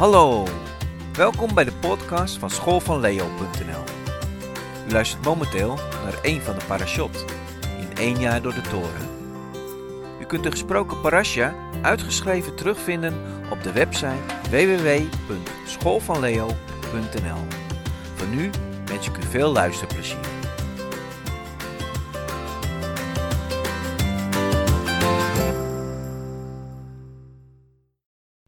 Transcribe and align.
Hallo, 0.00 0.44
welkom 1.12 1.54
bij 1.54 1.64
de 1.64 1.72
podcast 1.72 2.38
van 2.38 2.50
schoolvanleo.nl. 2.50 3.84
U 4.88 4.92
luistert 4.92 5.24
momenteel 5.24 5.78
naar 6.04 6.18
een 6.22 6.40
van 6.40 6.58
de 6.58 6.64
parashot 6.66 7.24
in 7.78 7.96
één 7.96 8.18
jaar 8.18 8.42
door 8.42 8.54
de 8.54 8.60
toren. 8.60 9.08
U 10.20 10.24
kunt 10.24 10.42
de 10.42 10.50
gesproken 10.50 11.00
parasha 11.00 11.54
uitgeschreven 11.82 12.54
terugvinden 12.54 13.14
op 13.50 13.62
de 13.62 13.72
website 13.72 14.20
www.schoolvanleo.nl. 14.50 17.46
Voor 18.14 18.28
nu 18.28 18.50
wens 18.84 19.08
ik 19.08 19.16
u 19.16 19.22
veel 19.22 19.52
luisterplezier. 19.52 20.39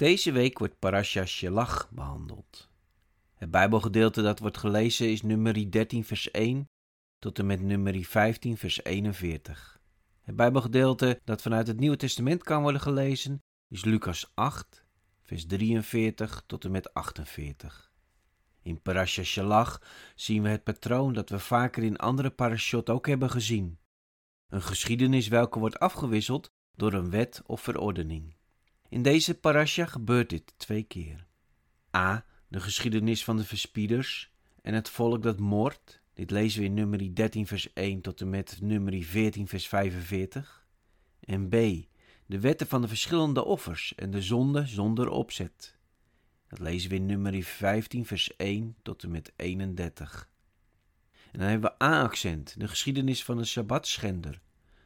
Deze 0.02 0.32
week 0.32 0.58
wordt 0.58 0.78
Parasha 0.78 1.26
Shelach 1.26 1.90
behandeld. 1.90 2.70
Het 3.34 3.50
Bijbelgedeelte 3.50 4.22
dat 4.22 4.38
wordt 4.38 4.58
gelezen 4.58 5.10
is 5.10 5.22
nummer 5.22 5.70
13 5.70 6.04
vers 6.04 6.30
1 6.30 6.68
tot 7.18 7.38
en 7.38 7.46
met 7.46 7.60
nummer 7.60 8.04
15 8.04 8.56
vers 8.56 8.84
41. 8.84 9.80
Het 10.22 10.36
Bijbelgedeelte 10.36 11.20
dat 11.24 11.42
vanuit 11.42 11.66
het 11.66 11.78
Nieuwe 11.78 11.96
Testament 11.96 12.42
kan 12.42 12.62
worden 12.62 12.80
gelezen 12.80 13.42
is 13.68 13.84
Lucas 13.84 14.32
8 14.34 14.84
vers 15.22 15.46
43 15.46 16.42
tot 16.46 16.64
en 16.64 16.70
met 16.70 16.94
48. 16.94 17.92
In 18.62 18.80
Parasha 18.80 19.22
Shelach 19.22 19.82
zien 20.14 20.42
we 20.42 20.48
het 20.48 20.64
patroon 20.64 21.12
dat 21.12 21.28
we 21.28 21.38
vaker 21.38 21.82
in 21.82 21.96
andere 21.96 22.30
parashot 22.30 22.90
ook 22.90 23.06
hebben 23.06 23.30
gezien. 23.30 23.78
Een 24.48 24.62
geschiedenis 24.62 25.28
welke 25.28 25.58
wordt 25.58 25.78
afgewisseld 25.78 26.50
door 26.76 26.92
een 26.92 27.10
wet 27.10 27.42
of 27.46 27.60
verordening. 27.60 28.40
In 28.92 29.02
deze 29.02 29.34
parasha 29.34 29.86
gebeurt 29.86 30.30
dit 30.30 30.54
twee 30.56 30.82
keer. 30.82 31.26
A. 31.96 32.24
De 32.48 32.60
geschiedenis 32.60 33.24
van 33.24 33.36
de 33.36 33.44
verspieders 33.44 34.32
en 34.62 34.74
het 34.74 34.88
volk 34.88 35.22
dat 35.22 35.38
moordt. 35.38 36.00
Dit 36.14 36.30
lezen 36.30 36.60
we 36.60 36.66
in 36.66 36.74
nummer 36.74 37.14
13 37.14 37.46
vers 37.46 37.72
1 37.72 38.00
tot 38.00 38.20
en 38.20 38.30
met 38.30 38.58
nummer 38.60 39.02
14 39.02 39.48
vers 39.48 39.68
45. 39.68 40.66
En 41.20 41.48
B. 41.48 41.52
De 42.26 42.40
wetten 42.40 42.66
van 42.66 42.80
de 42.80 42.88
verschillende 42.88 43.44
offers 43.44 43.94
en 43.94 44.10
de 44.10 44.22
zonde 44.22 44.66
zonder 44.66 45.08
opzet. 45.08 45.76
Dat 46.48 46.58
lezen 46.58 46.90
we 46.90 46.96
in 46.96 47.06
nummer 47.06 47.42
15 47.42 48.06
vers 48.06 48.36
1 48.36 48.76
tot 48.82 49.02
en 49.02 49.10
met 49.10 49.32
31. 49.36 50.28
En 51.32 51.38
dan 51.38 51.48
hebben 51.48 51.70
we 51.70 51.84
A-accent, 51.84 52.54
de 52.58 52.68
geschiedenis 52.68 53.24
van 53.24 53.38
een 53.38 53.46
Sabbatschender. 53.46 54.40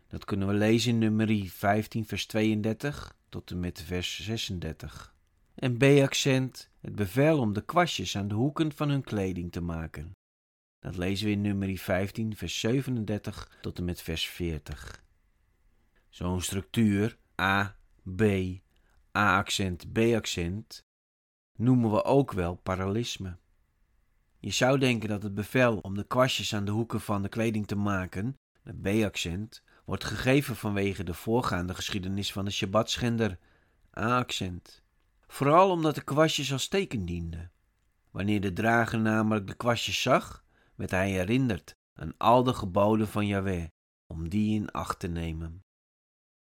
Dat 0.09 0.25
kunnen 0.25 0.49
we 0.49 0.55
lezen 0.55 0.93
in 0.93 0.99
nummer 0.99 1.49
15 1.49 2.07
vers 2.07 2.27
32 2.27 3.17
tot 3.29 3.51
en 3.51 3.61
met 3.61 3.83
vers 3.83 4.21
36. 4.21 5.15
En 5.55 5.77
B-accent, 5.77 6.71
het 6.81 6.95
bevel 6.95 7.39
om 7.39 7.53
de 7.53 7.65
kwastjes 7.65 8.17
aan 8.17 8.29
de 8.29 8.35
hoeken 8.35 8.73
van 8.73 8.89
hun 8.89 9.03
kleding 9.03 9.53
te 9.53 9.61
maken. 9.61 10.13
Dat 10.79 10.97
lezen 10.97 11.27
we 11.27 11.33
in 11.33 11.41
nummer 11.41 11.77
15 11.77 12.37
vers 12.37 12.61
37 12.61 13.59
tot 13.61 13.79
en 13.79 13.85
met 13.85 14.03
vers 14.03 14.27
40. 14.27 15.05
Zo'n 16.09 16.41
structuur, 16.41 17.19
A, 17.41 17.77
B, 18.17 18.23
A-accent, 19.17 19.93
B-accent, 19.93 20.85
noemen 21.59 21.91
we 21.91 22.05
ook 22.05 22.33
wel 22.33 22.55
parallelisme. 22.55 23.37
Je 24.39 24.51
zou 24.51 24.79
denken 24.79 25.09
dat 25.09 25.23
het 25.23 25.35
bevel 25.35 25.79
om 25.79 25.95
de 25.95 26.07
kwastjes 26.07 26.55
aan 26.55 26.65
de 26.65 26.71
hoeken 26.71 27.01
van 27.01 27.23
de 27.23 27.29
kleding 27.29 27.67
te 27.67 27.77
maken, 27.77 28.37
het 28.63 28.83
B-accent, 28.83 29.63
wordt 29.87 30.05
gegeven 30.05 30.57
vanwege 30.57 31.05
de 31.05 31.15
voorgaande 31.15 31.75
geschiedenis 31.75 32.33
van 32.33 32.45
de 32.45 32.51
Shabbatschender, 32.51 33.39
A-accent. 33.99 34.83
Vooral 35.27 35.71
omdat 35.71 35.95
de 35.95 36.03
kwastjes 36.03 36.53
als 36.53 36.69
teken 36.69 37.05
dienden. 37.05 37.53
Wanneer 38.11 38.41
de 38.41 38.53
drager 38.53 39.01
namelijk 39.01 39.47
de 39.47 39.55
kwastjes 39.55 40.03
zag, 40.03 40.45
werd 40.75 40.91
hij 40.91 41.11
herinnerd 41.11 41.77
aan 41.95 42.15
al 42.17 42.43
de 42.43 42.55
geboden 42.55 43.09
van 43.09 43.27
Yahweh, 43.27 43.67
om 44.07 44.29
die 44.29 44.55
in 44.55 44.71
acht 44.71 44.99
te 44.99 45.09
nemen. 45.09 45.65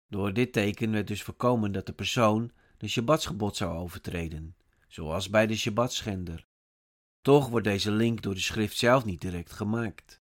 Door 0.09 0.33
dit 0.33 0.53
teken 0.53 0.91
werd 0.91 1.07
dus 1.07 1.23
voorkomen 1.23 1.73
dat 1.73 1.87
de 1.87 1.93
persoon 1.93 2.53
de 2.77 2.89
Shabbatsgebod 2.89 3.57
zou 3.57 3.77
overtreden, 3.77 4.57
zoals 4.89 5.31
bij 5.31 5.47
de 5.47 5.57
Shabbatschender. 5.57 6.47
Toch 7.23 7.49
wordt 7.49 7.67
deze 7.67 7.91
link 7.91 8.23
door 8.23 8.35
de 8.35 8.41
schrift 8.41 8.77
zelf 8.77 9.05
niet 9.05 9.21
direct 9.21 9.53
gemaakt. 9.53 10.21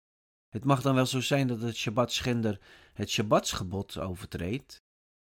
Het 0.49 0.63
mag 0.63 0.81
dan 0.81 0.95
wel 0.95 1.05
zo 1.05 1.21
zijn 1.21 1.47
dat 1.47 1.61
het 1.61 1.75
Shabbatschender 1.75 2.59
het 2.95 3.09
Shabbatsgebod 3.09 3.99
overtreedt, 3.99 4.83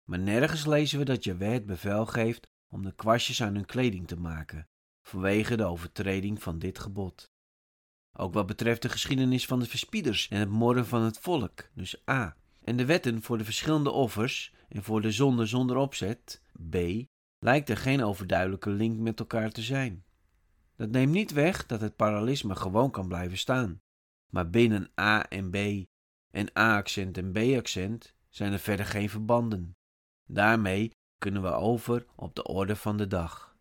maar 0.05 0.19
nergens 0.19 0.67
lezen 0.67 0.99
we 0.99 1.05
dat 1.05 1.25
Jaweh 1.25 1.53
het 1.53 1.67
bevel 1.67 2.07
geeft 2.07 2.47
om 2.69 2.83
de 2.83 2.95
kwastjes 2.95 3.43
aan 3.43 3.55
hun 3.55 3.65
kleding 3.65 4.07
te 4.07 4.17
maken, 4.17 4.69
vanwege 5.03 5.57
de 5.57 5.65
overtreding 5.65 6.43
van 6.43 6.59
dit 6.59 6.79
gebod. 6.79 7.31
Ook 8.13 8.35
wat 8.35 8.47
betreft 8.47 8.83
de 8.83 8.89
geschiedenis 8.89 9.47
van 9.47 9.59
de 9.59 9.67
verspieders 9.67 10.29
en 10.29 10.41
het 10.41 10.49
morden 10.49 10.87
van 10.87 11.03
het 11.03 11.19
volk, 11.19 11.69
dus 11.75 12.09
A, 12.11 12.37
en 12.65 12.77
de 12.77 12.85
wetten 12.85 13.23
voor 13.23 13.39
de 13.39 13.45
verschillende 13.45 13.91
offers 13.91 14.55
en 14.69 14.83
voor 14.83 15.01
de 15.01 15.11
zonde 15.11 15.47
zonder 15.47 15.77
opzet, 15.77 16.43
B, 16.71 16.77
lijkt 17.39 17.69
er 17.69 17.77
geen 17.77 18.03
overduidelijke 18.03 18.71
link 18.71 18.99
met 18.99 19.19
elkaar 19.19 19.51
te 19.51 19.63
zijn. 19.63 20.05
Dat 20.75 20.91
neemt 20.91 21.13
niet 21.13 21.33
weg 21.33 21.67
dat 21.67 21.81
het 21.81 21.97
parallelisme 21.97 22.55
gewoon 22.55 22.91
kan 22.91 23.09
blijven 23.09 23.39
staan, 23.39 23.81
maar 24.31 24.51
binnen 24.51 24.91
A 25.01 25.29
en 25.29 25.51
B 25.51 25.87
en 26.37 26.59
A-accent 26.59 27.19
en 27.19 27.33
B-accent 27.33 28.15
zijn 28.29 28.53
er 28.53 28.59
verder 28.59 28.87
geen 28.87 29.11
verbanden. 29.11 29.77
Daarmee 30.27 30.91
kunnen 31.19 31.43
we 31.43 31.53
over 31.53 32.07
op 32.17 32.35
de 32.35 32.43
orde 32.43 32.77
van 32.77 32.97
de 32.97 33.07
dag. 33.07 33.57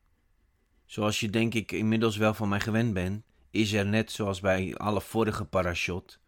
Zoals 0.86 1.20
je 1.20 1.30
denk 1.30 1.54
ik 1.54 1.72
inmiddels 1.72 2.18
wel 2.18 2.34
van 2.34 2.50
mij 2.50 2.60
gewend 2.60 2.94
bent, 2.94 3.24
is 3.50 3.74
er 3.74 3.86
net 3.86 4.12
zoals 4.12 4.40
bij 4.40 4.76
alle 4.76 5.02
vorige 5.02 5.46
parashot, 5.46 6.20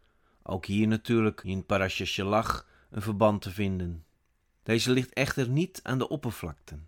ook 0.43 0.65
hier 0.65 0.87
natuurlijk 0.87 1.43
in 1.43 1.65
parasha 1.65 2.63
een 2.89 3.01
verband 3.01 3.41
te 3.41 3.51
vinden. 3.51 4.05
Deze 4.63 4.91
ligt 4.91 5.13
echter 5.13 5.49
niet 5.49 5.79
aan 5.83 5.97
de 5.97 6.09
oppervlakte. 6.09 6.79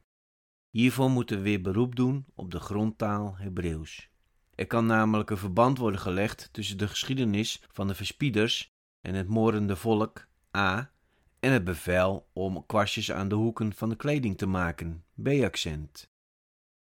Hiervoor 0.70 1.10
moeten 1.10 1.38
we 1.38 1.44
weer 1.44 1.62
beroep 1.62 1.96
doen 1.96 2.26
op 2.36 2.52
de 2.52 2.60
grondtaal 2.60 3.38
Hebreeuws. 3.38 4.10
Er 4.56 4.68
kan 4.68 4.86
namelijk 4.86 5.30
een 5.30 5.38
verband 5.38 5.78
worden 5.78 6.00
gelegd 6.00 6.50
tussen 6.52 6.78
de 6.78 6.88
geschiedenis 6.88 7.62
van 7.72 7.88
de 7.88 7.96
verspieders 7.96 8.78
en 9.02 9.14
het 9.14 9.28
morende 9.28 9.76
volk 9.76 10.28
A 10.58 10.92
en 11.40 11.52
het 11.52 11.64
bevel 11.64 12.30
om 12.34 12.66
kwastjes 12.66 13.12
aan 13.12 13.30
de 13.30 13.36
hoeken 13.36 13.74
van 13.74 13.90
de 13.90 13.96
kleding 13.96 14.38
te 14.38 14.46
maken 14.46 15.04
B-accent. 15.24 16.10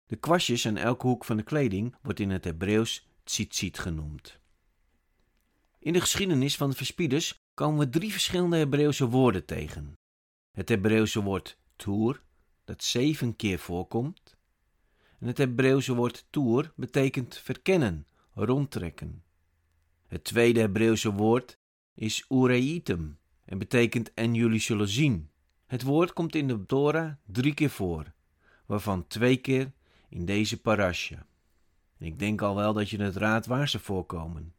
De 0.05 0.15
kwastjes 0.15 0.67
aan 0.67 0.77
elke 0.77 1.07
hoek 1.07 1.25
van 1.25 1.37
de 1.37 1.43
kleding 1.43 1.95
wordt 2.01 2.19
in 2.19 2.29
het 2.29 2.43
Hebreeuws 2.43 3.09
tzitzit 3.23 3.79
genoemd. 3.79 4.39
In 5.79 5.93
de 5.93 6.01
geschiedenis 6.01 6.57
van 6.57 6.69
de 6.69 6.75
verspieders 6.75 7.43
komen 7.53 7.79
we 7.79 7.89
drie 7.89 8.11
verschillende 8.11 8.57
Hebreeuwse 8.57 9.07
woorden 9.07 9.45
tegen. 9.45 9.93
Het 10.51 10.69
Hebreeuwse 10.69 11.21
woord 11.21 11.57
toer, 11.75 12.21
dat 12.63 12.83
zeven 12.83 13.35
keer 13.35 13.59
voorkomt. 13.59 14.37
En 15.19 15.27
het 15.27 15.37
Hebreeuwse 15.37 15.95
woord 15.95 16.27
toer 16.29 16.73
betekent 16.75 17.37
verkennen, 17.37 18.07
rondtrekken. 18.33 19.23
Het 20.07 20.23
tweede 20.23 20.59
Hebreeuwse 20.59 21.13
woord 21.13 21.58
is 21.99 22.25
ureitum 22.29 23.17
en 23.45 23.57
betekent 23.57 24.13
en 24.13 24.33
jullie 24.33 24.59
zullen 24.59 24.87
zien. 24.87 25.29
Het 25.65 25.83
woord 25.83 26.13
komt 26.13 26.35
in 26.35 26.47
de 26.47 26.65
Torah 26.65 27.11
drie 27.25 27.53
keer 27.53 27.69
voor, 27.69 28.13
waarvan 28.65 29.07
twee 29.07 29.37
keer 29.37 29.71
in 30.09 30.25
deze 30.25 30.61
parasha. 30.61 31.25
Ik 31.97 32.19
denk 32.19 32.41
al 32.41 32.55
wel 32.55 32.73
dat 32.73 32.89
je 32.89 33.01
het 33.01 33.15
raadt 33.15 33.45
waar 33.45 33.69
ze 33.69 33.79
voorkomen. 33.79 34.53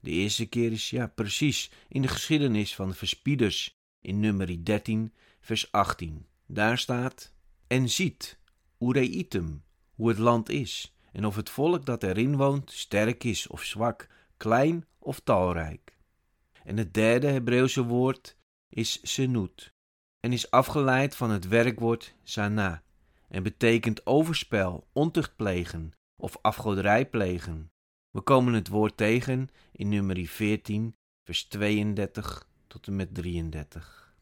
De 0.00 0.10
eerste 0.10 0.46
keer 0.46 0.72
is 0.72 0.90
ja 0.90 1.06
precies 1.06 1.70
in 1.88 2.02
de 2.02 2.08
geschiedenis 2.08 2.74
van 2.74 2.88
de 2.88 2.94
verspieders 2.94 3.78
in 4.00 4.20
nummer 4.20 4.64
13 4.64 5.12
vers 5.40 5.72
18. 5.72 6.26
Daar 6.46 6.78
staat 6.78 7.34
en 7.66 7.88
ziet, 7.88 8.38
ureitum, 8.78 9.62
hoe 9.94 10.08
het 10.08 10.18
land 10.18 10.48
is 10.48 10.96
en 11.12 11.26
of 11.26 11.36
het 11.36 11.50
volk 11.50 11.86
dat 11.86 12.02
erin 12.02 12.36
woont 12.36 12.70
sterk 12.72 13.24
is 13.24 13.46
of 13.46 13.62
zwak, 13.62 14.08
klein 14.36 14.84
of 14.98 15.20
talrijk. 15.20 15.95
En 16.66 16.76
het 16.76 16.94
derde 16.94 17.26
Hebreeuwse 17.26 17.84
woord 17.84 18.36
is 18.68 18.98
senut 19.02 19.72
en 20.20 20.32
is 20.32 20.50
afgeleid 20.50 21.16
van 21.16 21.30
het 21.30 21.48
werkwoord 21.48 22.14
sana 22.22 22.82
en 23.28 23.42
betekent 23.42 24.06
overspel, 24.06 24.88
ontucht 24.92 25.36
plegen 25.36 25.92
of 26.16 26.38
afgoderij 26.42 27.08
plegen. 27.08 27.70
We 28.10 28.20
komen 28.20 28.52
het 28.52 28.68
woord 28.68 28.96
tegen 28.96 29.48
in 29.72 29.88
nummer 29.88 30.26
14, 30.26 30.96
vers 31.24 31.44
32 31.44 32.48
tot 32.66 32.86
en 32.86 32.96
met 32.96 33.14
33. 33.14 34.14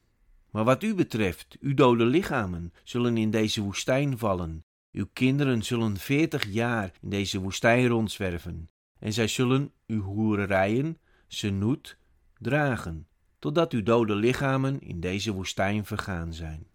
Maar 0.50 0.64
wat 0.64 0.82
u 0.82 0.94
betreft, 0.94 1.56
uw 1.61 1.75
dode 1.75 2.05
lichamen 2.05 2.73
zullen 2.82 3.17
in 3.17 3.31
deze 3.31 3.62
woestijn 3.62 4.19
vallen. 4.19 4.64
Uw 4.93 5.06
kinderen 5.12 5.62
zullen 5.62 5.97
veertig 5.97 6.44
jaar 6.44 6.93
in 7.00 7.11
deze 7.11 7.40
woestijn 7.40 7.87
rondzwerven. 7.87 8.70
En 8.99 9.12
zij 9.12 9.29
zullen 9.29 9.73
uw 9.87 10.02
hoererijen, 10.02 10.99
senut, 11.26 11.99
dragen, 12.38 13.08
totdat 13.38 13.72
uw 13.72 13.82
dode 13.82 14.14
lichamen 14.14 14.81
in 14.81 15.00
deze 15.00 15.32
woestijn 15.32 15.84
vergaan 15.84 16.32
zijn. 16.32 16.66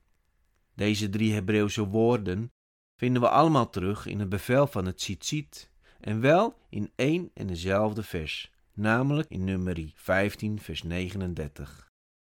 Deze 0.75 1.09
drie 1.09 1.33
Hebreeuwse 1.33 1.87
woorden 1.87 2.51
vinden 2.95 3.21
we 3.21 3.29
allemaal 3.29 3.69
terug 3.69 4.05
in 4.05 4.19
het 4.19 4.29
bevel 4.29 4.67
van 4.67 4.85
het 4.85 4.97
tzitzit 4.97 5.71
en 5.99 6.21
wel 6.21 6.57
in 6.69 6.91
één 6.95 7.31
en 7.33 7.47
dezelfde 7.47 8.03
vers, 8.03 8.51
namelijk 8.73 9.29
in 9.29 9.43
nummer 9.43 9.91
15 9.95 10.59
vers 10.59 10.83
39. 10.83 11.87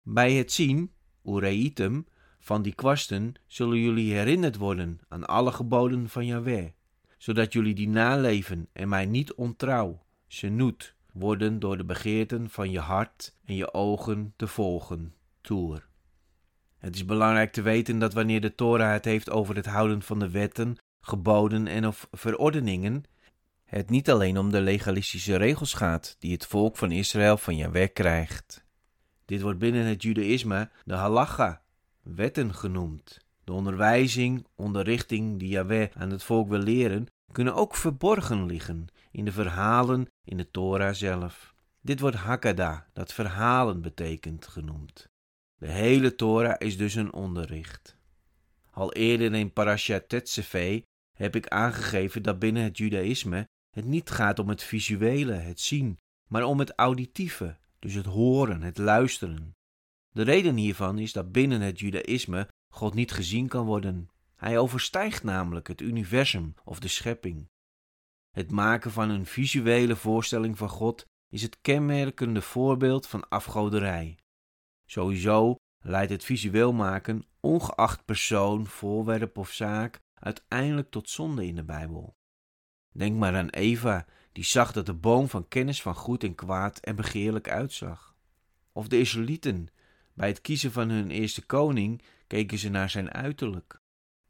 Bij 0.02 0.34
het 0.34 0.52
zien, 0.52 0.92
ureitem, 1.24 2.08
van 2.40 2.62
die 2.62 2.76
kwasten 2.76 3.34
zullen 3.48 3.80
jullie 3.80 4.14
herinnerd 4.14 4.56
worden 4.56 5.00
aan 5.08 5.26
alle 5.26 5.52
geboden 5.52 6.10
van 6.10 6.26
Yahweh, 6.26 6.70
zodat 7.18 7.54
jullie 7.54 7.76
die 7.76 7.88
naleven 7.90 8.68
en 8.74 8.90
mij 8.90 9.06
niet 9.06 9.34
ontrouw, 9.34 10.06
senut, 10.28 10.96
worden 11.14 11.60
door 11.60 11.78
de 11.78 11.86
begeerten 11.86 12.50
van 12.50 12.72
je 12.72 12.80
hart 12.80 13.36
en 13.46 13.56
je 13.56 13.74
ogen 13.74 14.34
te 14.36 14.48
volgen. 14.48 15.14
Toer. 15.42 15.88
Het 16.78 16.96
is 16.96 17.06
belangrijk 17.06 17.52
te 17.52 17.62
weten 17.62 18.00
dat 18.00 18.14
wanneer 18.14 18.42
de 18.42 18.56
Torah 18.56 18.92
het 18.92 19.06
heeft 19.06 19.30
over 19.30 19.56
het 19.56 19.66
houden 19.66 20.02
van 20.02 20.20
de 20.20 20.30
wetten, 20.30 20.78
geboden 21.02 21.68
en 21.68 21.88
of 21.88 22.08
verordeningen, 22.12 23.04
het 23.66 23.90
niet 23.90 24.10
alleen 24.10 24.38
om 24.38 24.52
de 24.52 24.62
legalistische 24.62 25.36
regels 25.36 25.74
gaat 25.74 26.16
die 26.20 26.32
het 26.32 26.46
volk 26.46 26.78
van 26.78 26.92
Israël 26.92 27.38
van 27.38 27.56
Yahweh 27.56 27.94
krijgt. 27.94 28.66
Dit 29.26 29.42
wordt 29.42 29.60
binnen 29.60 29.86
het 29.86 30.04
Judaïsme 30.04 30.70
de 30.86 30.94
halacha, 30.94 31.62
wetten 32.02 32.54
genoemd. 32.54 33.18
De 33.44 33.52
onderwijzing, 33.52 34.46
onderrichting 34.56 35.40
die 35.40 35.50
Yahweh 35.50 35.90
aan 35.98 36.10
het 36.10 36.24
volk 36.24 36.50
wil 36.50 36.60
leren, 36.60 37.08
kunnen 37.32 37.56
ook 37.56 37.76
verborgen 37.76 38.46
liggen 38.46 38.88
in 39.12 39.26
de 39.26 39.32
verhalen 39.32 40.08
in 40.24 40.38
de 40.38 40.52
Torah 40.52 40.94
zelf. 40.94 41.56
Dit 41.82 42.00
wordt 42.00 42.16
Haggadah, 42.16 42.80
dat 42.94 43.14
verhalen 43.14 43.82
betekent, 43.82 44.48
genoemd. 44.48 45.10
De 45.56 45.72
hele 45.72 46.16
Torah 46.16 46.56
is 46.58 46.78
dus 46.78 46.96
een 46.96 47.14
onderricht. 47.14 47.98
Al 48.72 48.94
eerder 48.94 49.34
in 49.34 49.54
Parashat 49.54 50.10
Tetzeveh 50.10 50.82
heb 51.18 51.36
ik 51.36 51.48
aangegeven 51.48 52.24
dat 52.24 52.40
binnen 52.40 52.64
het 52.64 52.78
Judaïsme 52.78 53.48
het 53.70 53.86
niet 53.86 54.10
gaat 54.10 54.40
om 54.40 54.50
het 54.50 54.64
visuele, 54.64 55.34
het 55.34 55.60
zien, 55.60 56.00
maar 56.28 56.44
om 56.44 56.60
het 56.60 56.74
auditieve, 56.76 57.58
dus 57.80 57.94
het 57.94 58.06
horen, 58.06 58.62
het 58.62 58.78
luisteren. 58.78 59.56
De 60.10 60.22
reden 60.22 60.56
hiervan 60.56 61.00
is 61.00 61.14
dat 61.14 61.32
binnen 61.32 61.62
het 61.62 61.80
Judaïsme 61.80 62.48
God 62.74 62.94
niet 62.94 63.12
gezien 63.12 63.48
kan 63.48 63.66
worden. 63.66 64.10
Hij 64.36 64.58
overstijgt 64.58 65.24
namelijk 65.24 65.68
het 65.68 65.82
universum 65.82 66.54
of 66.64 66.80
de 66.80 66.88
schepping. 66.88 67.48
Het 68.32 68.52
maken 68.52 68.92
van 68.92 69.10
een 69.10 69.26
visuele 69.26 69.96
voorstelling 69.96 70.58
van 70.58 70.70
God 70.70 71.06
is 71.30 71.42
het 71.42 71.62
kenmerkende 71.62 72.42
voorbeeld 72.42 73.08
van 73.08 73.30
afgoderij. 73.30 74.18
Sowieso 74.86 75.56
leidt 75.80 76.12
het 76.12 76.24
visueel 76.24 76.74
maken, 76.74 77.26
ongeacht 77.40 78.06
persoon, 78.06 78.66
voorwerp 78.66 79.38
of 79.38 79.52
zaak, 79.52 80.00
uiteindelijk 80.14 80.90
tot 80.90 81.10
zonde 81.10 81.46
in 81.46 81.56
de 81.56 81.64
Bijbel. 81.64 82.16
Denk 82.92 83.18
maar 83.18 83.36
aan 83.36 83.50
Eva, 83.50 84.06
die 84.32 84.44
zag 84.44 84.72
dat 84.72 84.86
de 84.86 84.94
boom 84.94 85.30
van 85.30 85.48
kennis 85.48 85.82
van 85.82 85.96
goed 85.96 86.24
en 86.24 86.36
kwaad 86.36 86.80
er 86.82 86.96
begeerlijk 86.96 87.50
uitzag. 87.50 88.16
Of 88.72 88.88
de 88.88 89.00
Israëlieten, 89.00 89.68
bij 90.14 90.28
het 90.28 90.42
kiezen 90.42 90.72
van 90.72 90.90
hun 90.90 91.12
eerste 91.12 91.46
koning 91.46 92.02
keken 92.28 92.58
ze 92.58 92.70
naar 92.70 92.90
zijn 92.90 93.12
uiterlijk. 93.12 93.79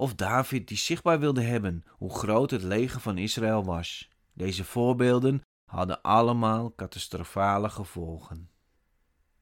Of 0.01 0.15
David, 0.15 0.67
die 0.67 0.77
zichtbaar 0.77 1.19
wilde 1.19 1.41
hebben 1.41 1.83
hoe 1.89 2.13
groot 2.13 2.51
het 2.51 2.63
leger 2.63 3.01
van 3.01 3.17
Israël 3.17 3.63
was. 3.63 4.09
Deze 4.33 4.63
voorbeelden 4.63 5.41
hadden 5.71 6.01
allemaal 6.01 6.75
catastrofale 6.75 7.69
gevolgen. 7.69 8.49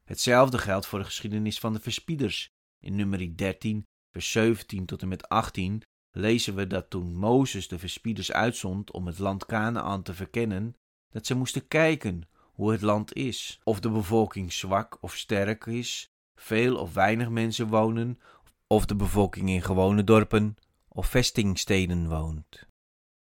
Hetzelfde 0.04 0.58
geldt 0.58 0.86
voor 0.86 1.00
de 1.00 1.06
geschiedenis 1.06 1.60
van 1.60 1.74
de 1.74 1.80
verspieders. 1.80 2.50
In 2.80 2.96
nummer 2.96 3.38
13, 3.38 3.86
vers 4.12 4.32
17 4.32 4.86
tot 4.86 5.02
en 5.02 5.08
met 5.08 5.30
18 5.30 5.82
lezen 6.12 6.56
we 6.56 6.68
dat 6.68 6.90
toen 6.90 7.16
Mozes 7.16 7.68
de 7.68 7.80
verspieders 7.80 8.32
uitzond 8.32 8.92
om 8.92 9.08
het 9.08 9.20
land 9.20 9.46
Canaan 9.46 10.04
te 10.04 10.14
verkennen, 10.14 10.76
dat 11.10 11.26
ze 11.26 11.36
moesten 11.36 11.68
kijken 11.68 12.30
hoe 12.54 12.72
het 12.72 12.82
land 12.82 13.14
is, 13.14 13.60
of 13.64 13.80
de 13.80 13.90
bevolking 13.90 14.54
zwak 14.54 14.98
of 15.02 15.16
sterk 15.16 15.66
is, 15.66 16.10
veel 16.36 16.78
of 16.78 16.94
weinig 16.94 17.30
mensen 17.30 17.68
wonen, 17.68 18.20
of 18.68 18.86
de 18.86 18.96
bevolking 18.96 19.50
in 19.50 19.62
gewone 19.62 20.04
dorpen 20.04 20.56
of 20.88 21.08
vestingsteden 21.08 22.10
woont. 22.10 22.68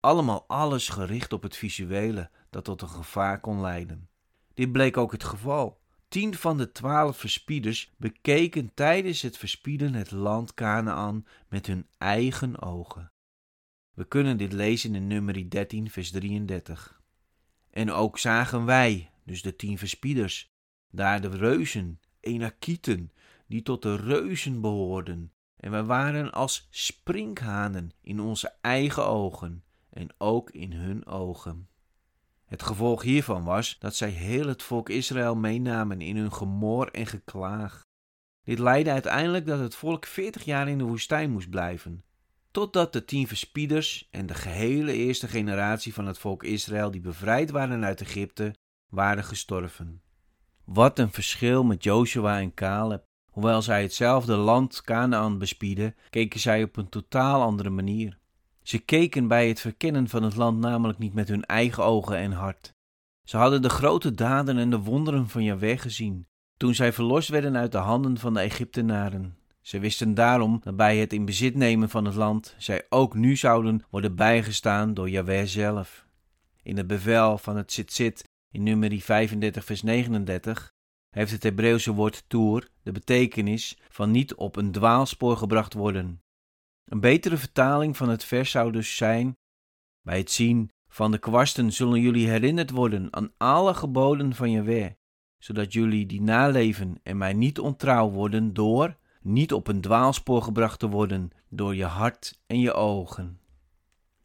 Allemaal 0.00 0.44
alles 0.46 0.88
gericht 0.88 1.32
op 1.32 1.42
het 1.42 1.56
visuele 1.56 2.30
dat 2.50 2.64
tot 2.64 2.82
een 2.82 2.88
gevaar 2.88 3.40
kon 3.40 3.60
leiden. 3.60 4.08
Dit 4.54 4.72
bleek 4.72 4.96
ook 4.96 5.12
het 5.12 5.24
geval. 5.24 5.80
Tien 6.08 6.34
van 6.34 6.56
de 6.56 6.72
twaalf 6.72 7.16
verspieders 7.16 7.92
bekeken 7.96 8.74
tijdens 8.74 9.22
het 9.22 9.36
verspieden 9.36 9.94
het 9.94 10.10
land 10.10 10.54
Canaan 10.54 11.26
met 11.48 11.66
hun 11.66 11.86
eigen 11.98 12.62
ogen. 12.62 13.12
We 13.94 14.04
kunnen 14.04 14.36
dit 14.36 14.52
lezen 14.52 14.94
in 14.94 15.06
nummer 15.06 15.50
13, 15.50 15.90
vers 15.90 16.10
33. 16.10 17.00
En 17.70 17.92
ook 17.92 18.18
zagen 18.18 18.64
wij, 18.64 19.10
dus 19.24 19.42
de 19.42 19.56
tien 19.56 19.78
verspieders, 19.78 20.50
daar 20.90 21.20
de 21.20 21.28
reuzen, 21.28 22.00
Enakieten, 22.20 23.12
die 23.48 23.62
tot 23.62 23.82
de 23.82 23.96
reuzen 23.96 24.60
behoorden, 24.60 25.32
en 25.56 25.70
wij 25.70 25.84
waren 25.84 26.32
als 26.32 26.68
sprinkhanen 26.70 27.90
in 28.00 28.20
onze 28.20 28.52
eigen 28.60 29.06
ogen 29.06 29.64
en 29.90 30.08
ook 30.18 30.50
in 30.50 30.72
hun 30.72 31.06
ogen. 31.06 31.68
Het 32.44 32.62
gevolg 32.62 33.02
hiervan 33.02 33.44
was 33.44 33.78
dat 33.78 33.94
zij 33.94 34.10
heel 34.10 34.46
het 34.46 34.62
volk 34.62 34.88
Israël 34.88 35.36
meenamen 35.36 36.00
in 36.00 36.16
hun 36.16 36.32
gemor 36.32 36.90
en 36.90 37.06
geklaag. 37.06 37.86
Dit 38.44 38.58
leidde 38.58 38.90
uiteindelijk 38.90 39.46
dat 39.46 39.58
het 39.58 39.74
volk 39.74 40.06
veertig 40.06 40.44
jaar 40.44 40.68
in 40.68 40.78
de 40.78 40.84
woestijn 40.84 41.30
moest 41.30 41.50
blijven, 41.50 42.04
totdat 42.50 42.92
de 42.92 43.04
tien 43.04 43.26
verspieders 43.26 44.08
en 44.10 44.26
de 44.26 44.34
gehele 44.34 44.92
eerste 44.92 45.28
generatie 45.28 45.94
van 45.94 46.06
het 46.06 46.18
volk 46.18 46.42
Israël 46.42 46.90
die 46.90 47.00
bevrijd 47.00 47.50
waren 47.50 47.84
uit 47.84 48.00
Egypte, 48.00 48.54
waren 48.88 49.24
gestorven. 49.24 50.02
Wat 50.64 50.98
een 50.98 51.12
verschil 51.12 51.64
met 51.64 51.84
Joshua 51.84 52.40
en 52.40 52.54
Caleb. 52.54 53.07
Hoewel 53.38 53.62
zij 53.62 53.82
hetzelfde 53.82 54.36
land 54.36 54.82
Canaan 54.82 55.38
bespieden, 55.38 55.94
keken 56.10 56.40
zij 56.40 56.62
op 56.62 56.76
een 56.76 56.88
totaal 56.88 57.42
andere 57.42 57.70
manier. 57.70 58.18
Ze 58.62 58.78
keken 58.78 59.28
bij 59.28 59.48
het 59.48 59.60
verkennen 59.60 60.08
van 60.08 60.22
het 60.22 60.36
land 60.36 60.58
namelijk 60.58 60.98
niet 60.98 61.14
met 61.14 61.28
hun 61.28 61.44
eigen 61.44 61.84
ogen 61.84 62.16
en 62.16 62.32
hart. 62.32 62.72
Ze 63.24 63.36
hadden 63.36 63.62
de 63.62 63.68
grote 63.68 64.14
daden 64.14 64.58
en 64.58 64.70
de 64.70 64.78
wonderen 64.78 65.28
van 65.28 65.44
Jahweh 65.44 65.78
gezien, 65.78 66.26
toen 66.56 66.74
zij 66.74 66.92
verlost 66.92 67.28
werden 67.28 67.56
uit 67.56 67.72
de 67.72 67.78
handen 67.78 68.18
van 68.18 68.34
de 68.34 68.40
Egyptenaren. 68.40 69.36
Ze 69.60 69.78
wisten 69.78 70.14
daarom 70.14 70.60
dat 70.64 70.76
bij 70.76 70.96
het 70.96 71.12
in 71.12 71.24
bezit 71.24 71.54
nemen 71.54 71.88
van 71.88 72.04
het 72.04 72.14
land 72.14 72.54
zij 72.56 72.86
ook 72.88 73.14
nu 73.14 73.36
zouden 73.36 73.84
worden 73.90 74.14
bijgestaan 74.14 74.94
door 74.94 75.10
Jahweh 75.10 75.46
zelf. 75.46 76.06
In 76.62 76.76
het 76.76 76.86
bevel 76.86 77.38
van 77.38 77.56
het 77.56 77.66
Tzitzit 77.66 78.24
in 78.50 78.62
nummer 78.62 79.00
35 79.00 79.64
vers 79.64 79.82
39 79.82 80.72
heeft 81.10 81.32
het 81.32 81.42
Hebreeuwse 81.42 81.92
woord 81.92 82.24
toer 82.26 82.68
de 82.88 82.94
betekenis 82.94 83.78
van 83.88 84.10
niet 84.10 84.34
op 84.34 84.56
een 84.56 84.72
dwaalspoor 84.72 85.36
gebracht 85.36 85.74
worden. 85.74 86.22
Een 86.84 87.00
betere 87.00 87.36
vertaling 87.36 87.96
van 87.96 88.08
het 88.08 88.24
vers 88.24 88.50
zou 88.50 88.72
dus 88.72 88.96
zijn: 88.96 89.36
Bij 90.02 90.18
het 90.18 90.30
zien 90.30 90.70
van 90.88 91.10
de 91.10 91.18
kwasten 91.18 91.72
zullen 91.72 92.00
jullie 92.00 92.28
herinnerd 92.28 92.70
worden 92.70 93.08
aan 93.10 93.32
alle 93.36 93.74
geboden 93.74 94.34
van 94.34 94.50
Jahweh, 94.50 94.90
zodat 95.38 95.72
jullie 95.72 96.06
die 96.06 96.22
naleven 96.22 97.00
en 97.02 97.16
mij 97.16 97.32
niet 97.32 97.58
ontrouw 97.58 98.10
worden 98.10 98.54
door 98.54 98.96
niet 99.20 99.52
op 99.52 99.68
een 99.68 99.80
dwaalspoor 99.80 100.42
gebracht 100.42 100.78
te 100.78 100.88
worden 100.88 101.30
door 101.48 101.74
je 101.74 101.84
hart 101.84 102.40
en 102.46 102.60
je 102.60 102.72
ogen. 102.72 103.40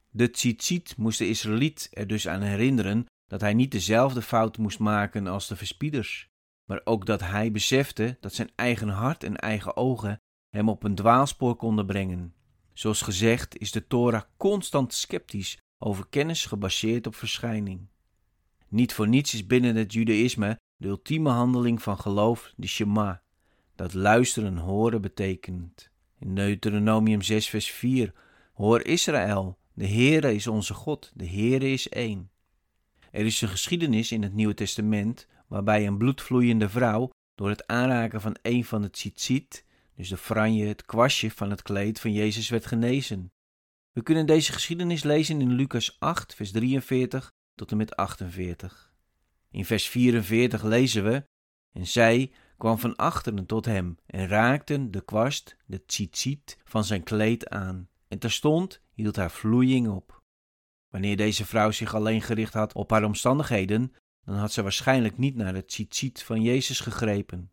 De 0.09 0.29
tzitzit 0.29 0.97
moest 0.97 1.17
de 1.17 1.27
Israëliet 1.27 1.89
er 1.91 2.07
dus 2.07 2.27
aan 2.27 2.41
herinneren 2.41 3.05
dat 3.27 3.41
hij 3.41 3.53
niet 3.53 3.71
dezelfde 3.71 4.21
fout 4.21 4.57
moest 4.57 4.79
maken 4.79 5.27
als 5.27 5.47
de 5.47 5.55
verspieders, 5.55 6.31
maar 6.65 6.81
ook 6.83 7.05
dat 7.05 7.21
hij 7.21 7.51
besefte 7.51 8.17
dat 8.19 8.33
zijn 8.33 8.51
eigen 8.55 8.89
hart 8.89 9.23
en 9.23 9.35
eigen 9.35 9.77
ogen 9.77 10.21
hem 10.49 10.69
op 10.69 10.83
een 10.83 10.95
dwaalspoor 10.95 11.55
konden 11.55 11.85
brengen. 11.85 12.33
Zoals 12.73 13.01
gezegd 13.01 13.57
is 13.57 13.71
de 13.71 13.87
Torah 13.87 14.23
constant 14.37 14.93
sceptisch 14.93 15.57
over 15.77 16.07
kennis 16.09 16.45
gebaseerd 16.45 17.07
op 17.07 17.15
verschijning. 17.15 17.87
Niet 18.67 18.93
voor 18.93 19.07
niets 19.07 19.33
is 19.33 19.47
binnen 19.47 19.75
het 19.75 19.93
Judaïsme 19.93 20.59
de 20.77 20.87
ultieme 20.87 21.29
handeling 21.29 21.81
van 21.81 21.99
geloof 21.99 22.53
de 22.55 22.67
Shema, 22.67 23.23
dat 23.75 23.93
luisteren 23.93 24.57
horen 24.57 25.01
betekent. 25.01 25.91
In 26.19 26.35
Deuteronomium 26.35 27.21
6 27.21 27.49
vers 27.49 27.71
4 27.71 28.13
Hoor 28.53 28.85
Israël, 28.85 29.57
de 29.73 29.87
Heere 29.87 30.35
is 30.35 30.47
onze 30.47 30.73
God, 30.73 31.11
de 31.15 31.27
Heere 31.27 31.71
is 31.71 31.89
één. 31.89 32.31
Er 33.11 33.25
is 33.25 33.41
een 33.41 33.49
geschiedenis 33.49 34.11
in 34.11 34.23
het 34.23 34.33
Nieuwe 34.33 34.53
Testament 34.53 35.27
waarbij 35.53 35.87
een 35.87 35.97
bloedvloeiende 35.97 36.69
vrouw 36.69 37.09
door 37.35 37.49
het 37.49 37.67
aanraken 37.67 38.21
van 38.21 38.35
een 38.41 38.65
van 38.65 38.81
de 38.81 38.89
tzitzit, 38.89 39.65
dus 39.95 40.09
de 40.09 40.17
franje, 40.17 40.65
het 40.65 40.85
kwastje 40.85 41.31
van 41.31 41.49
het 41.49 41.61
kleed 41.61 41.99
van 41.99 42.13
Jezus 42.13 42.49
werd 42.49 42.65
genezen. 42.65 43.31
We 43.91 44.03
kunnen 44.03 44.25
deze 44.25 44.51
geschiedenis 44.51 45.03
lezen 45.03 45.41
in 45.41 45.51
Lucas 45.51 45.99
8, 45.99 46.35
vers 46.35 46.51
43 46.51 47.31
tot 47.55 47.71
en 47.71 47.77
met 47.77 47.95
48. 47.95 48.93
In 49.51 49.65
vers 49.65 49.87
44 49.87 50.63
lezen 50.63 51.03
we: 51.03 51.23
En 51.71 51.87
zij 51.87 52.31
kwam 52.57 52.79
van 52.79 52.95
achteren 52.95 53.45
tot 53.45 53.65
hem 53.65 53.97
en 54.05 54.27
raakten 54.27 54.91
de 54.91 55.01
kwast, 55.01 55.57
de 55.65 55.85
tzitzit, 55.85 56.57
van 56.63 56.83
zijn 56.83 57.03
kleed 57.03 57.49
aan. 57.49 57.89
en 58.07 58.19
terstond 58.19 58.81
hield 58.93 59.15
haar 59.15 59.31
vloeiing 59.31 59.87
op. 59.87 60.21
Wanneer 60.89 61.17
deze 61.17 61.45
vrouw 61.45 61.71
zich 61.71 61.95
alleen 61.95 62.21
gericht 62.21 62.53
had 62.53 62.73
op 62.73 62.89
haar 62.89 63.03
omstandigheden, 63.03 63.93
dan 64.25 64.35
had 64.35 64.51
ze 64.51 64.61
waarschijnlijk 64.61 65.17
niet 65.17 65.35
naar 65.35 65.53
het 65.53 65.67
tzitzit 65.67 66.23
van 66.23 66.41
Jezus 66.41 66.79
gegrepen. 66.79 67.51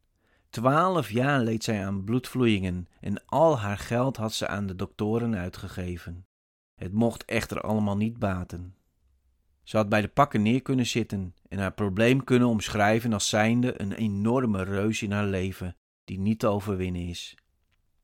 Twaalf 0.51 1.11
jaar 1.11 1.41
leed 1.41 1.65
zij 1.65 1.87
aan 1.87 2.05
bloedvloeien 2.05 2.89
en 3.01 3.25
al 3.27 3.59
haar 3.59 3.79
geld 3.79 4.17
had 4.17 4.33
ze 4.33 4.49
aan 4.49 4.67
de 4.67 4.77
doktoren 4.77 5.37
uitgegeven. 5.37 6.27
Het 6.75 6.93
mocht 6.93 7.25
echter 7.25 7.61
allemaal 7.61 7.97
niet 7.97 8.19
baten. 8.19 8.75
Ze 9.63 9.77
had 9.77 9.89
bij 9.89 10.01
de 10.01 10.09
pakken 10.09 10.43
neer 10.43 10.63
kunnen 10.63 10.87
zitten 10.87 11.35
en 11.49 11.59
haar 11.59 11.73
probleem 11.73 12.25
kunnen 12.25 12.49
omschrijven 12.49 13.13
als 13.13 13.29
zijnde 13.29 13.81
een 13.81 13.93
enorme 13.93 14.63
reus 14.63 15.03
in 15.03 15.13
haar 15.13 15.27
leven 15.27 15.77
die 16.05 16.19
niet 16.19 16.39
te 16.39 16.47
overwinnen 16.47 17.07
is. 17.07 17.37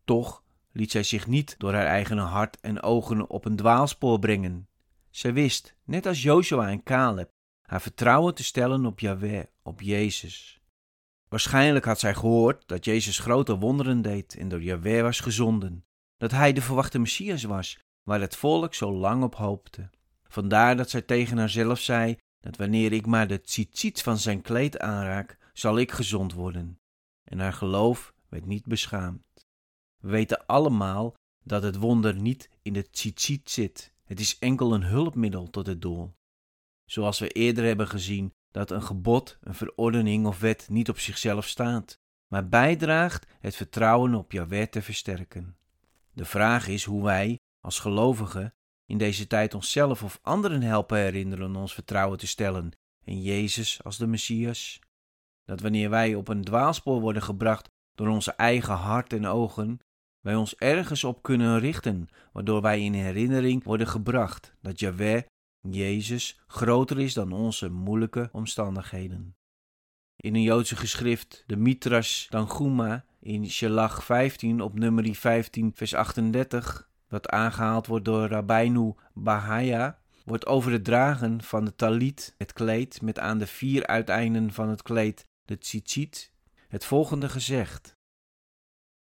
Toch 0.04 0.44
liet 0.73 0.90
zij 0.90 1.02
zich 1.02 1.26
niet 1.26 1.54
door 1.58 1.73
haar 1.73 1.87
eigen 1.87 2.18
hart 2.18 2.61
en 2.61 2.82
ogen 2.82 3.30
op 3.30 3.44
een 3.44 3.56
dwaalspoor 3.56 4.18
brengen. 4.18 4.68
Zij 5.11 5.32
wist, 5.32 5.76
net 5.85 6.06
als 6.06 6.23
Joshua 6.23 6.68
en 6.68 6.82
Caleb, 6.82 7.30
haar 7.66 7.80
vertrouwen 7.80 8.35
te 8.35 8.44
stellen 8.44 8.87
op 8.87 9.00
Yahweh, 9.00 9.44
op 9.62 9.80
Jezus. 9.80 10.61
Waarschijnlijk 11.28 11.85
had 11.85 12.00
zij 12.00 12.14
gehoord 12.14 12.68
dat 12.68 12.85
Jezus 12.85 13.18
grote 13.18 13.58
wonderen 13.58 14.02
deed 14.02 14.37
en 14.37 14.49
door 14.49 14.62
Yahweh 14.62 15.02
was 15.02 15.20
gezonden, 15.20 15.85
dat 16.16 16.30
hij 16.30 16.52
de 16.52 16.62
verwachte 16.62 16.99
Messias 16.99 17.42
was, 17.42 17.78
waar 18.02 18.20
het 18.20 18.37
volk 18.37 18.75
zo 18.75 18.92
lang 18.92 19.23
op 19.23 19.35
hoopte. 19.35 19.90
Vandaar 20.28 20.76
dat 20.76 20.90
zij 20.90 21.02
tegen 21.02 21.38
haarzelf 21.38 21.80
zei 21.80 22.16
dat 22.40 22.56
wanneer 22.56 22.92
ik 22.92 23.06
maar 23.06 23.26
de 23.26 23.40
tzitzit 23.40 24.02
van 24.02 24.18
zijn 24.18 24.42
kleed 24.42 24.78
aanraak, 24.78 25.38
zal 25.52 25.78
ik 25.78 25.92
gezond 25.92 26.32
worden. 26.32 26.78
En 27.25 27.38
haar 27.38 27.52
geloof 27.52 28.14
werd 28.28 28.46
niet 28.46 28.66
beschaamd. 28.66 29.23
We 30.02 30.08
weten 30.08 30.46
allemaal 30.46 31.14
dat 31.44 31.62
het 31.62 31.76
wonder 31.76 32.14
niet 32.14 32.50
in 32.62 32.73
de 32.73 32.90
tzitzit 32.90 33.50
zit. 33.50 33.92
Het 34.04 34.20
is 34.20 34.38
enkel 34.38 34.75
een 34.75 34.82
hulpmiddel 34.82 35.50
tot 35.50 35.66
het 35.66 35.82
doel. 35.82 36.14
Zoals 36.87 37.19
we 37.19 37.28
eerder 37.28 37.64
hebben 37.64 37.88
gezien 37.88 38.33
dat 38.50 38.71
een 38.71 38.83
gebod, 38.83 39.38
een 39.40 39.55
verordening 39.55 40.26
of 40.26 40.40
wet 40.40 40.66
niet 40.71 40.88
op 40.88 40.99
zichzelf 40.99 41.47
staat, 41.47 41.99
maar 42.28 42.49
bijdraagt 42.49 43.26
het 43.40 43.57
vertrouwen 43.57 44.14
op 44.14 44.33
Jahweh 44.33 44.66
te 44.66 44.83
versterken. 44.83 45.57
De 46.12 46.25
vraag 46.25 46.69
is 46.69 46.85
hoe 46.85 47.05
wij, 47.05 47.38
als 47.61 47.78
gelovigen, 47.78 48.55
in 48.87 48.99
deze 48.99 49.26
tijd 49.26 49.55
onszelf 49.55 50.02
of 50.02 50.19
anderen 50.23 50.62
helpen 50.62 50.99
herinneren 50.99 51.57
ons 51.57 51.75
vertrouwen 51.75 52.19
te 52.19 52.26
stellen 52.26 52.71
in 53.05 53.23
Jezus 53.23 53.83
als 53.85 53.97
de 53.97 54.07
Messias. 54.07 54.81
Dat 55.45 55.61
wanneer 55.61 55.90
wij 55.90 56.14
op 56.14 56.28
een 56.28 56.45
dwaalspoor 56.45 57.00
worden 57.00 57.23
gebracht 57.23 57.69
door 57.95 58.09
onze 58.09 58.33
eigen 58.33 58.75
hart 58.75 59.12
en 59.12 59.26
ogen, 59.26 59.81
wij 60.21 60.35
ons 60.35 60.57
ergens 60.57 61.05
op 61.05 61.23
kunnen 61.23 61.59
richten, 61.59 62.09
waardoor 62.33 62.62
wij 62.62 62.85
in 62.85 62.93
herinnering 62.93 63.64
worden 63.64 63.87
gebracht 63.87 64.55
dat 64.61 64.81
Yahweh, 64.81 65.23
Jezus, 65.73 66.40
groter 66.46 67.00
is 67.00 67.14
dan 67.14 67.32
onze 67.32 67.68
moeilijke 67.68 68.28
omstandigheden. 68.32 69.37
In 70.16 70.35
een 70.35 70.42
Joodse 70.42 70.76
geschrift, 70.76 71.44
de 71.46 71.56
Mitras 71.56 72.26
Tanchuma, 72.30 73.04
in 73.20 73.50
Shelach 73.50 74.04
15 74.04 74.61
op 74.61 74.78
nummer 74.78 75.14
15 75.14 75.73
vers 75.75 75.94
38, 75.94 76.90
wat 77.08 77.28
aangehaald 77.28 77.87
wordt 77.87 78.04
door 78.04 78.28
Rabbeinu 78.28 78.94
Bahaya, 79.14 79.99
wordt 80.25 80.46
over 80.46 80.73
het 80.73 80.85
dragen 80.85 81.42
van 81.42 81.64
de 81.64 81.75
talit, 81.75 82.35
het 82.38 82.52
kleed, 82.52 83.02
met 83.02 83.18
aan 83.18 83.38
de 83.38 83.46
vier 83.46 83.87
uiteinden 83.87 84.52
van 84.52 84.68
het 84.68 84.82
kleed 84.82 85.26
de 85.44 85.58
tzitzit, 85.58 86.32
het 86.68 86.85
volgende 86.85 87.28
gezegd. 87.28 87.96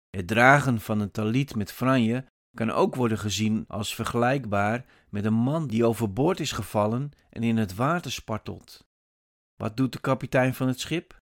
Het 0.10 0.28
dragen 0.28 0.80
van 0.80 1.00
een 1.00 1.12
talit 1.12 1.56
met 1.56 1.72
franje 1.72 2.26
kan 2.56 2.72
ook 2.72 2.96
worden 2.96 3.18
gezien 3.18 3.66
als 3.68 3.96
vergelijkbaar 3.96 4.86
met 5.10 5.26
een 5.26 5.34
man 5.34 5.68
die 5.68 5.86
overboord 5.86 6.40
is 6.40 6.52
gevallen 6.52 7.12
en 7.30 7.44
in 7.44 7.58
het 7.58 7.76
water 7.76 8.12
spartelt. 8.12 8.88
Wat 9.56 9.78
doet 9.78 9.94
de 9.94 10.00
kapitein 10.00 10.54
van 10.54 10.68
het 10.68 10.80
schip? 10.80 11.22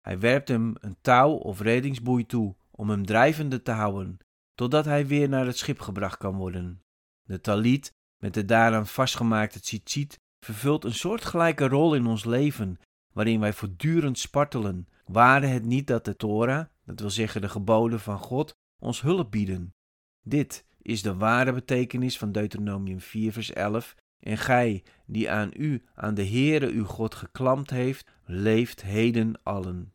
Hij 0.00 0.18
werpt 0.18 0.48
hem 0.48 0.74
een 0.80 0.96
touw 1.00 1.32
of 1.32 1.60
reddingsboei 1.60 2.26
toe 2.26 2.54
om 2.70 2.90
hem 2.90 3.06
drijvende 3.06 3.62
te 3.62 3.70
houden, 3.70 4.18
totdat 4.54 4.84
hij 4.84 5.06
weer 5.06 5.28
naar 5.28 5.46
het 5.46 5.58
schip 5.58 5.80
gebracht 5.80 6.18
kan 6.18 6.36
worden. 6.36 6.82
De 7.22 7.40
talit 7.40 7.92
met 8.22 8.34
de 8.34 8.44
daaraan 8.44 8.86
vastgemaakte 8.86 9.60
tzitzit 9.60 10.20
vervult 10.44 10.84
een 10.84 10.94
soortgelijke 10.94 11.68
rol 11.68 11.94
in 11.94 12.06
ons 12.06 12.24
leven, 12.24 12.78
waarin 13.12 13.40
wij 13.40 13.52
voortdurend 13.52 14.18
spartelen, 14.18 14.88
ware 15.04 15.46
het 15.46 15.64
niet 15.64 15.86
dat 15.86 16.04
de 16.04 16.16
Torah, 16.16 16.66
dat 16.84 17.00
wil 17.00 17.10
zeggen 17.10 17.40
de 17.40 17.48
geboden 17.48 18.00
van 18.00 18.18
God, 18.18 18.52
ons 18.78 19.00
hulp 19.00 19.30
bieden. 19.30 19.74
Dit 20.26 20.64
is 20.82 21.02
de 21.02 21.14
ware 21.14 21.52
betekenis 21.52 22.18
van 22.18 22.32
Deuteronomium 22.32 23.00
4 23.00 23.32
vers 23.32 23.52
11. 23.52 23.94
En 24.20 24.38
gij, 24.38 24.82
die 25.06 25.30
aan 25.30 25.50
u, 25.56 25.84
aan 25.94 26.14
de 26.14 26.26
Heere 26.26 26.70
uw 26.70 26.84
God 26.84 27.14
geklampt 27.14 27.70
heeft, 27.70 28.10
leeft 28.24 28.82
heden 28.82 29.40
allen. 29.42 29.94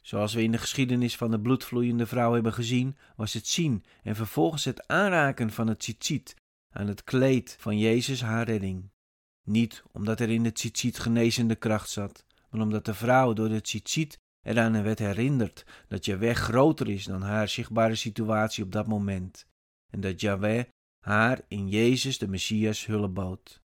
Zoals 0.00 0.34
we 0.34 0.42
in 0.42 0.52
de 0.52 0.58
geschiedenis 0.58 1.16
van 1.16 1.30
de 1.30 1.40
bloedvloeiende 1.40 2.06
vrouw 2.06 2.32
hebben 2.32 2.52
gezien, 2.52 2.96
was 3.16 3.32
het 3.32 3.46
zien 3.46 3.84
en 4.02 4.16
vervolgens 4.16 4.64
het 4.64 4.88
aanraken 4.88 5.50
van 5.50 5.66
het 5.66 5.78
tzitzit 5.78 6.36
aan 6.70 6.86
het 6.86 7.04
kleed 7.04 7.56
van 7.60 7.78
Jezus 7.78 8.22
haar 8.22 8.44
redding. 8.44 8.90
Niet 9.42 9.82
omdat 9.92 10.20
er 10.20 10.30
in 10.30 10.44
het 10.44 10.54
tzitzit 10.54 10.98
genezende 10.98 11.56
kracht 11.56 11.90
zat, 11.90 12.24
maar 12.50 12.60
omdat 12.60 12.84
de 12.84 12.94
vrouw 12.94 13.32
door 13.32 13.50
het 13.50 13.64
tzitzit 13.64 14.20
eraan 14.42 14.82
werd 14.82 14.98
herinnerd 14.98 15.66
dat 15.88 16.04
Jaweh 16.04 16.34
groter 16.34 16.88
is 16.88 17.04
dan 17.04 17.22
haar 17.22 17.48
zichtbare 17.48 17.94
situatie 17.94 18.64
op 18.64 18.72
dat 18.72 18.86
moment 18.86 19.46
en 19.90 20.00
dat 20.00 20.20
Jaweh 20.20 20.64
haar 21.00 21.40
in 21.48 21.68
Jezus 21.68 22.18
de 22.18 22.28
Messias 22.28 22.86
hulp 22.86 23.14
bood. 23.14 23.60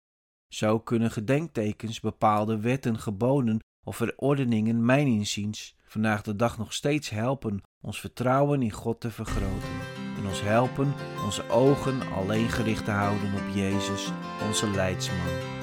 Zo 0.49 0.81
kunnen 0.81 1.11
gedenktekens, 1.11 2.01
bepaalde 2.01 2.61
wetten, 2.61 2.99
geboden 2.99 3.59
of 3.85 3.97
verordeningen, 3.97 4.85
mijn 4.85 5.07
inziens, 5.07 5.77
vandaag 5.85 6.23
de 6.23 6.37
dag 6.37 6.59
nog 6.59 6.73
steeds 6.73 7.11
helpen 7.11 7.63
ons 7.81 8.01
vertrouwen 8.01 8.63
in 8.63 8.71
God 8.71 9.01
te 9.01 9.11
vergroten 9.11 9.81
en 10.17 10.27
ons 10.27 10.43
helpen 10.43 10.95
onze 11.25 11.49
ogen 11.49 12.13
alleen 12.13 12.49
gericht 12.49 12.85
te 12.85 12.91
houden 12.91 13.35
op 13.35 13.55
Jezus, 13.55 14.13
onze 14.49 14.71
leidsman. 14.71 15.54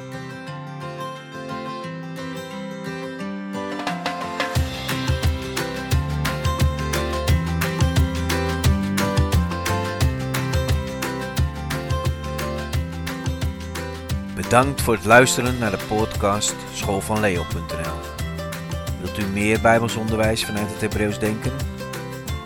Bedankt 14.52 14.82
voor 14.82 14.94
het 14.94 15.06
luisteren 15.06 15.58
naar 15.58 15.72
de 15.72 15.86
podcast 15.88 16.56
schoolvanleo.nl. 16.74 18.00
Wilt 19.02 19.20
u 19.20 19.26
meer 19.26 19.62
Bijbelsonderwijs 19.62 20.46
vanuit 20.46 20.72
het 20.72 20.82
Hebreeuws 20.82 21.20
denken? 21.20 21.52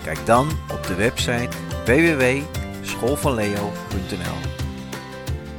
Kijk 0.03 0.25
dan 0.25 0.49
op 0.71 0.87
de 0.87 0.95
website 0.95 1.49
www.schoolvanleo.nl. 1.85 4.37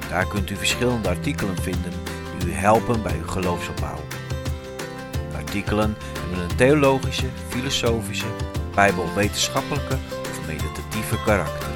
Daar 0.09 0.27
kunt 0.27 0.51
u 0.51 0.57
verschillende 0.57 1.09
artikelen 1.09 1.57
vinden 1.57 1.93
die 2.39 2.49
u 2.49 2.53
helpen 2.53 3.03
bij 3.03 3.17
uw 3.17 3.29
geloofsopbouw. 3.29 4.01
Artikelen 5.37 5.97
hebben 6.21 6.39
een 6.39 6.57
theologische, 6.57 7.29
filosofische, 7.49 8.29
bijbelwetenschappelijke 8.75 9.97
of 10.21 10.47
meditatieve 10.47 11.23
karakter. 11.25 11.76